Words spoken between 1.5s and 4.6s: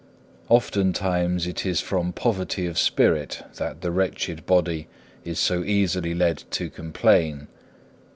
is from poverty of spirit that the wretched